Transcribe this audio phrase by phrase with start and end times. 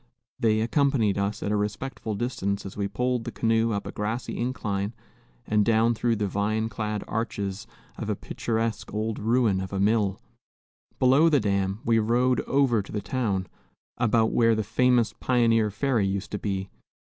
[0.39, 4.35] They accompanied us, at a respectful distance, as we pulled the canoe up a grassy
[4.35, 4.95] incline
[5.45, 7.67] and down through the vine clad arches
[7.99, 10.19] of a picturesque old ruin of a mill.
[10.97, 13.45] Below the dam, we rowed over to the town,
[13.97, 16.71] about where the famous pioneer ferry used to be.